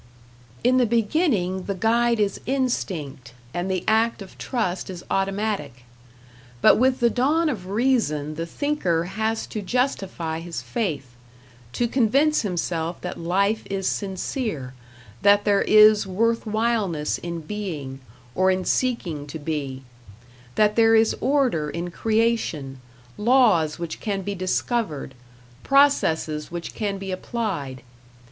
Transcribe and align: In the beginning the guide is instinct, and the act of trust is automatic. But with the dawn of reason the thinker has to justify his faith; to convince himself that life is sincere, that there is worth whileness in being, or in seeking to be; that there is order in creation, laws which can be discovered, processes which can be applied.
In 0.63 0.77
the 0.77 0.87
beginning 0.87 1.65
the 1.65 1.75
guide 1.75 2.19
is 2.19 2.41
instinct, 2.47 3.35
and 3.53 3.69
the 3.69 3.83
act 3.87 4.23
of 4.23 4.35
trust 4.39 4.89
is 4.89 5.03
automatic. 5.11 5.83
But 6.59 6.77
with 6.79 7.01
the 7.01 7.09
dawn 7.11 7.49
of 7.49 7.67
reason 7.67 8.33
the 8.33 8.47
thinker 8.47 9.03
has 9.03 9.45
to 9.45 9.61
justify 9.61 10.39
his 10.39 10.59
faith; 10.63 11.09
to 11.73 11.87
convince 11.87 12.41
himself 12.41 12.99
that 13.01 13.19
life 13.19 13.61
is 13.69 13.87
sincere, 13.87 14.73
that 15.21 15.45
there 15.45 15.61
is 15.61 16.07
worth 16.07 16.47
whileness 16.47 17.19
in 17.19 17.41
being, 17.41 17.99
or 18.33 18.49
in 18.49 18.65
seeking 18.65 19.27
to 19.27 19.37
be; 19.37 19.83
that 20.55 20.75
there 20.75 20.95
is 20.95 21.15
order 21.21 21.69
in 21.69 21.91
creation, 21.91 22.81
laws 23.19 23.77
which 23.77 23.99
can 23.99 24.23
be 24.23 24.33
discovered, 24.33 25.13
processes 25.61 26.49
which 26.49 26.73
can 26.73 26.97
be 26.97 27.11
applied. 27.11 27.83